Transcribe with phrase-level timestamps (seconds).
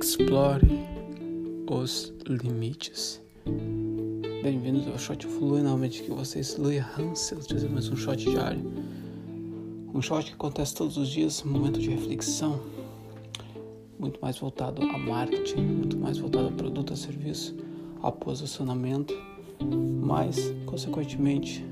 [0.00, 0.62] Explore
[1.70, 3.20] os limites.
[4.42, 8.60] Bem-vindos ao Shot Flui, normalmente que vocês Luia Hansel, trazendo mais um shot diário.
[9.92, 12.60] Um shot que acontece todos os dias, um momento de reflexão,
[13.98, 17.56] muito mais voltado a marketing, muito mais voltado a produto, a serviço,
[18.02, 19.14] a posicionamento,
[20.02, 21.64] mas, consequentemente,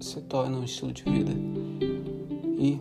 [0.00, 1.32] se torna um estilo de vida
[2.58, 2.80] e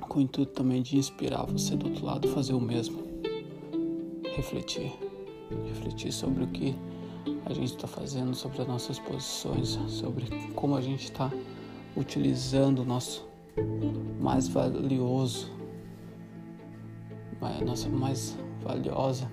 [0.00, 3.05] com o intuito também de inspirar você do outro lado a fazer o mesmo.
[4.36, 4.92] Refletir.
[5.68, 6.76] Refletir sobre o que
[7.44, 11.32] a gente está fazendo, sobre as nossas posições, sobre como a gente está
[11.96, 13.26] utilizando o nosso
[14.20, 15.50] mais valioso,
[17.40, 19.30] a nossa mais valiosa,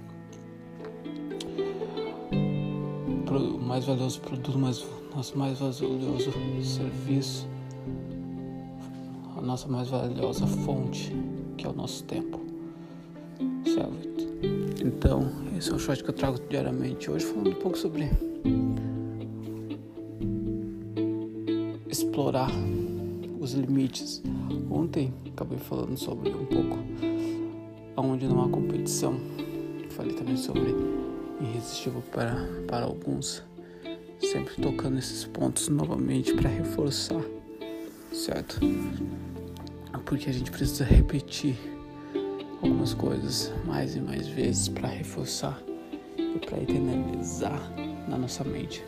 [3.59, 6.31] mais valioso produto, mais, nosso mais valioso
[6.61, 7.47] serviço
[9.43, 11.13] nossa mais valiosa fonte,
[11.57, 12.39] que é o nosso tempo.
[13.65, 14.52] Certo?
[14.95, 17.09] Então, esse é o shot que eu trago diariamente.
[17.09, 18.09] Hoje falando um pouco sobre
[21.89, 22.49] explorar
[23.39, 24.21] os limites.
[24.69, 26.77] Ontem acabei falando sobre um pouco
[27.95, 29.19] aonde não há competição.
[29.89, 30.75] Falei também sobre
[31.41, 32.35] irresistível para,
[32.67, 33.43] para alguns.
[34.21, 37.21] Sempre tocando esses pontos novamente para reforçar,
[38.13, 38.59] certo?
[40.05, 41.57] porque a gente precisa repetir
[42.63, 45.61] algumas coisas mais e mais vezes para reforçar
[46.17, 47.61] e para internalizar
[48.07, 48.81] na nossa mente.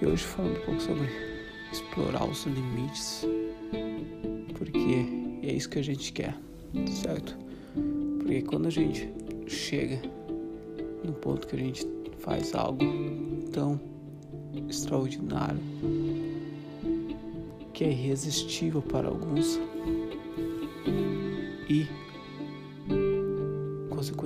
[0.00, 1.08] E hoje falando um pouco sobre
[1.72, 3.26] explorar os limites,
[4.54, 6.38] porque é isso que a gente quer,
[7.02, 7.36] certo?
[8.18, 9.12] Porque quando a gente
[9.48, 10.00] chega
[11.04, 11.84] no ponto que a gente
[12.18, 12.84] faz algo
[13.50, 13.80] tão
[14.68, 15.58] extraordinário,
[17.72, 19.58] que é irresistível para alguns,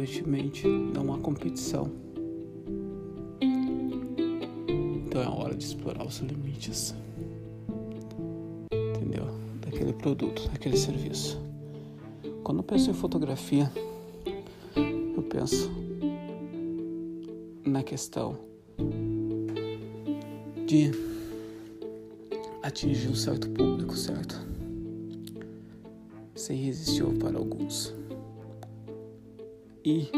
[0.07, 1.91] consequentemente, não há competição.
[5.05, 6.95] Então é hora de explorar os limites,
[8.71, 9.27] entendeu?
[9.61, 11.41] Daquele produto, daquele serviço.
[12.45, 13.71] Quando eu penso em fotografia,
[14.77, 15.71] eu penso
[17.65, 18.39] na questão
[20.67, 20.93] de
[22.63, 24.47] atingir um certo público, certo?
[26.35, 27.95] ser irresistível para alguns.
[29.87, 30.11] E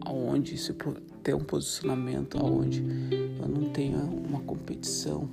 [0.00, 0.72] aonde se
[1.22, 2.82] ter um posicionamento aonde
[3.38, 5.28] eu não tenha uma competição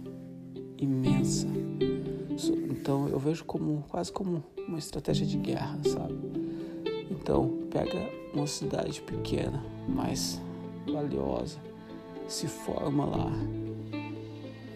[0.77, 1.47] imensa.
[2.69, 6.17] Então eu vejo como quase como uma estratégia de guerra, sabe?
[7.09, 10.41] Então pega uma cidade pequena, mais
[10.91, 11.59] valiosa,
[12.27, 13.31] se forma lá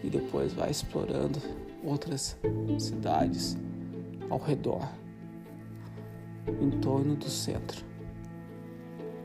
[0.02, 1.38] e depois vai explorando
[1.84, 2.38] outras
[2.78, 3.58] cidades
[4.30, 4.88] ao redor,
[6.46, 7.84] em torno do centro,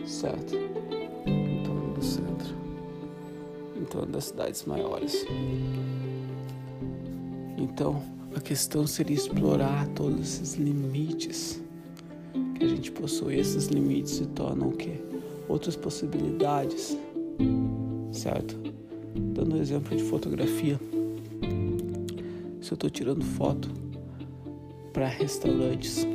[0.05, 0.55] certo?
[1.25, 2.55] Em torno do centro,
[3.79, 5.25] em torno das cidades maiores.
[7.57, 8.01] Então,
[8.35, 11.61] a questão seria explorar todos esses limites
[12.55, 13.39] que a gente possui.
[13.39, 14.99] Esses limites se tornam o quê?
[15.47, 16.97] Outras possibilidades,
[18.11, 18.57] certo?
[19.15, 20.79] Dando um exemplo de fotografia.
[22.61, 23.69] Se eu estou tirando foto
[24.91, 26.07] para restaurantes.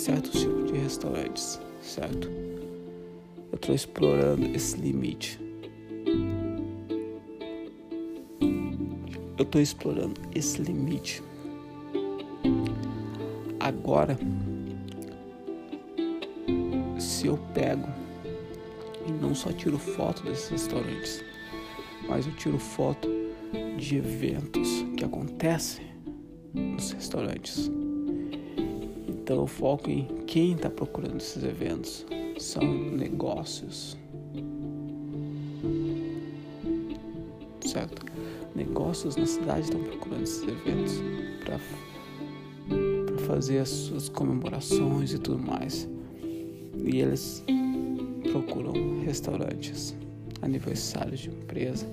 [0.00, 2.26] Certos tipos de restaurantes, certo?
[3.52, 5.38] Eu estou explorando esse limite.
[9.36, 11.22] Eu estou explorando esse limite.
[13.60, 14.18] Agora,
[16.98, 17.86] se eu pego
[19.06, 21.22] e não só tiro foto desses restaurantes,
[22.08, 23.06] mas eu tiro foto
[23.76, 25.84] de eventos que acontecem
[26.54, 27.70] nos restaurantes.
[29.30, 32.04] Então eu foco em quem está procurando esses eventos.
[32.36, 33.96] São negócios.
[37.64, 38.04] Certo?
[38.56, 40.94] Negócios na cidade estão procurando esses eventos
[41.44, 41.60] para
[43.24, 45.88] fazer as suas comemorações e tudo mais.
[46.84, 47.44] E eles
[48.32, 48.72] procuram
[49.04, 49.94] restaurantes,
[50.42, 51.86] aniversários de empresa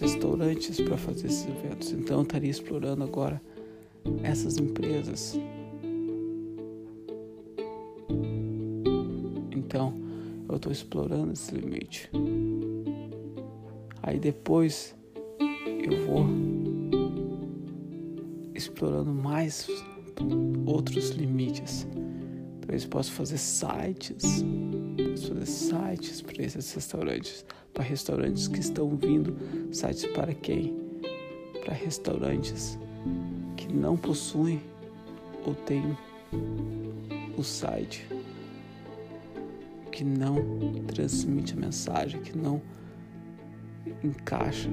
[0.00, 1.92] restaurantes para fazer esses eventos.
[1.92, 3.40] Então eu estaria explorando agora
[4.22, 5.38] essas empresas.
[9.52, 9.94] Então
[10.48, 12.10] eu estou explorando esse limite.
[14.02, 14.94] Aí depois
[15.38, 16.26] eu vou
[18.54, 19.68] explorando mais
[20.66, 21.86] outros limites.
[22.70, 24.44] Talvez possa fazer sites
[24.96, 27.44] Posso fazer sites para esses restaurantes,
[27.74, 29.36] para restaurantes que estão vindo,
[29.74, 30.78] sites para quem?
[31.64, 32.78] Para restaurantes
[33.56, 34.62] que não possuem
[35.44, 35.98] ou têm
[37.36, 38.06] o site
[39.90, 40.36] que não
[40.86, 42.62] transmite a mensagem, que não
[44.04, 44.70] encaixa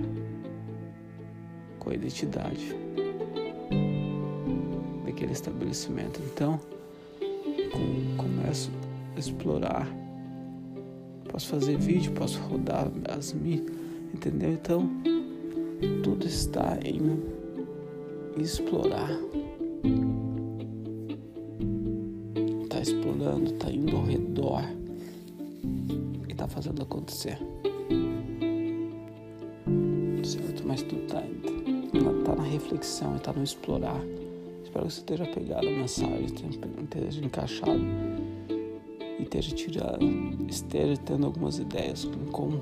[1.79, 2.75] com a identidade
[5.03, 6.21] daquele estabelecimento.
[6.23, 6.76] Então,
[8.17, 8.71] começo
[9.15, 9.87] a explorar.
[11.31, 13.63] Posso fazer vídeo, posso rodar as mi,
[14.13, 14.53] entendeu?
[14.53, 14.89] Então,
[16.03, 17.21] tudo está em
[18.41, 19.09] explorar.
[22.69, 24.63] Tá explorando, tá indo ao redor
[26.27, 27.37] e tá fazendo acontecer.
[30.23, 30.63] Certo?
[30.65, 31.21] Mas tu tá,
[32.25, 34.01] tá na reflexão e tá no explorar.
[34.67, 37.79] Espero que você esteja pegado a mensagem, esteja encaixado
[39.17, 42.61] e esteja tirando, esteja tendo algumas ideias em como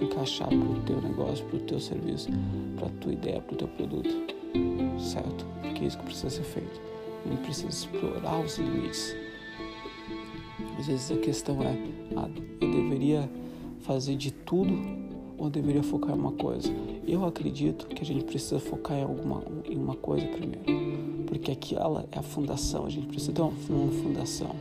[0.00, 2.30] encaixar para o teu negócio, para o teu serviço,
[2.76, 4.12] para a tua ideia, para o teu produto,
[4.98, 5.46] certo?
[5.62, 6.80] Porque é isso que precisa ser feito.
[7.28, 9.14] Gente precisa explorar os limites.
[10.80, 11.78] Às vezes a questão é,
[12.16, 12.28] ah,
[12.60, 13.30] eu deveria
[13.82, 14.76] fazer de tudo
[15.38, 16.68] ou deveria focar em uma coisa?
[17.06, 22.06] Eu acredito que a gente precisa focar em alguma em uma coisa primeiro, porque aquela
[22.10, 22.86] é a fundação.
[22.86, 24.54] A gente precisa ter uma, fundação.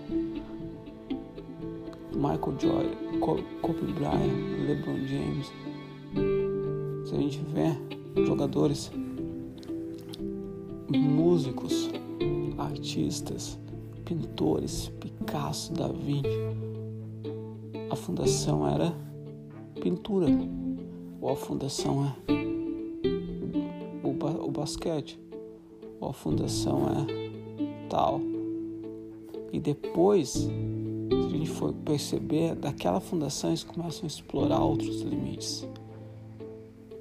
[2.13, 3.19] Michael Jordan,
[3.61, 5.51] Kobe Bryant, LeBron James.
[7.07, 8.91] Se a gente vê jogadores,
[10.89, 11.89] músicos,
[12.57, 13.57] artistas,
[14.05, 16.27] pintores, Picasso, Da Vinci,
[17.89, 18.93] a fundação era
[19.81, 20.27] pintura,
[21.23, 22.33] ou a fundação é
[24.05, 25.17] o, ba o basquete,
[26.01, 28.19] ou a fundação é tal.
[29.53, 30.49] E depois se
[31.11, 35.65] a gente for perceber, daquela fundação eles começam a explorar outros limites,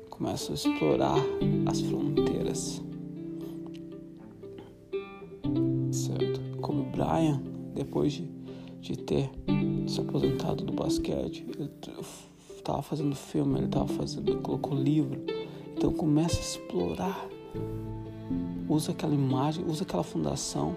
[0.08, 1.16] começam a explorar
[1.66, 2.80] as fronteiras.
[5.90, 6.40] Certo?
[6.60, 7.42] Como Brian,
[7.74, 8.28] depois de,
[8.80, 9.28] de ter
[9.88, 11.69] se aposentado do basquete, ele
[12.62, 15.20] estava fazendo filme, ele estava fazendo, colocou livro.
[15.76, 17.29] Então começa a explorar.
[18.69, 20.76] Usa aquela imagem, usa aquela fundação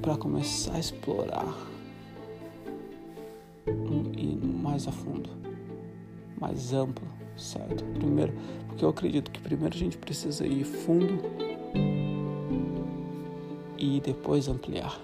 [0.00, 1.56] para começar a explorar
[4.16, 5.30] e mais a fundo,
[6.38, 7.06] mais amplo,
[7.36, 7.84] certo?
[7.94, 8.32] Primeiro,
[8.68, 11.18] porque eu acredito que primeiro a gente precisa ir fundo
[13.76, 15.00] e depois ampliar.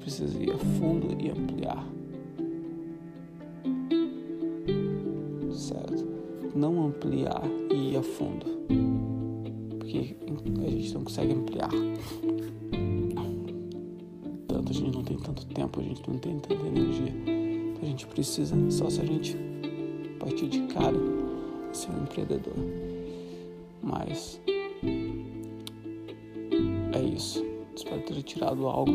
[0.00, 1.86] Precisa ir a fundo e ampliar.
[5.52, 6.04] Certo?
[6.54, 8.46] Não ampliar e ir a fundo.
[9.78, 10.16] Porque
[10.66, 11.70] a gente não consegue ampliar
[14.60, 17.12] tanto, a gente não tem tanto tempo, a gente não tem tanta energia.
[17.80, 19.36] A gente precisa, só se a gente
[20.18, 20.96] partir de cara,
[21.72, 22.54] ser um empreendedor.
[23.82, 24.40] Mas
[26.92, 27.44] é isso.
[27.74, 28.92] Espero ter tirado algo.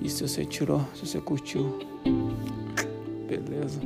[0.00, 1.78] E se você tirou, se você curtiu,
[3.28, 3.80] beleza.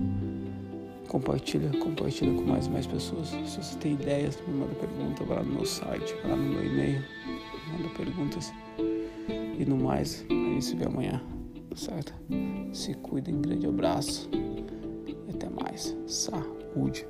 [1.08, 3.28] Compartilha, compartilha com mais e mais pessoas.
[3.28, 6.42] Se você tem ideias, me manda pergunta, vai lá no meu site, vai lá no
[6.42, 7.02] meu e-mail,
[7.72, 8.52] manda perguntas.
[9.58, 11.20] E no mais, a gente se vê amanhã,
[11.74, 12.14] certo?
[12.72, 14.30] Se cuidem, grande abraço
[15.28, 15.96] até mais.
[16.06, 17.06] Saúde.